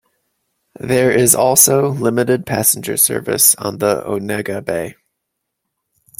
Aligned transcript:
There 0.79 1.11
is 1.11 1.35
also 1.35 1.89
limited 1.89 2.47
passenger 2.47 2.97
service 2.97 3.53
on 3.59 3.77
the 3.77 4.01
Onega 4.03 4.59
Bay. 4.65 4.95